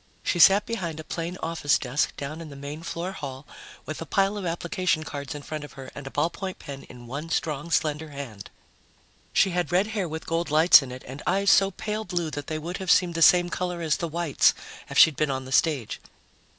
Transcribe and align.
She 0.23 0.39
sat 0.39 0.65
behind 0.65 0.99
a 0.99 1.03
plain 1.03 1.37
office 1.43 1.77
desk 1.77 2.17
down 2.17 2.41
in 2.41 2.49
the 2.49 2.55
main 2.55 2.81
floor 2.81 3.11
hall, 3.11 3.45
with 3.85 4.01
a 4.01 4.05
pile 4.07 4.35
of 4.35 4.47
application 4.47 5.03
cards 5.03 5.35
in 5.35 5.43
front 5.43 5.63
of 5.63 5.73
her 5.73 5.91
and 5.93 6.07
a 6.07 6.09
ballpoint 6.09 6.57
pen 6.57 6.81
in 6.89 7.05
one 7.05 7.29
strong, 7.29 7.69
slender 7.69 8.09
hand. 8.09 8.49
She 9.31 9.51
had 9.51 9.71
red 9.71 9.85
hair 9.93 10.09
with 10.09 10.25
gold 10.25 10.49
lights 10.49 10.81
in 10.81 10.91
it 10.91 11.03
and 11.05 11.21
eyes 11.27 11.51
so 11.51 11.69
pale 11.69 12.03
blue 12.03 12.31
that 12.31 12.47
they 12.47 12.57
would 12.57 12.77
have 12.77 12.89
seemed 12.89 13.13
the 13.13 13.21
same 13.21 13.51
color 13.51 13.79
as 13.83 13.97
the 13.97 14.07
whites 14.07 14.55
if 14.89 14.97
she'd 14.97 15.15
been 15.15 15.29
on 15.29 15.45
the 15.45 15.51
stage. 15.51 15.99